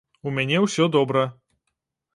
У 0.29 0.31
мяне 0.37 0.63
ўсё 0.63 0.89
добра. 0.97 1.23